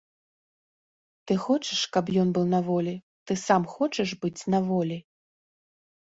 Ты 1.27 1.33
хочаш, 1.45 1.81
каб 1.97 2.05
ён 2.21 2.27
быў 2.39 2.45
на 2.55 2.59
волі, 2.71 2.95
ты 3.29 3.33
сам 3.45 3.61
хочаш 3.75 4.09
быць 4.27 4.41
на 4.57 4.65
волі. 4.73 4.97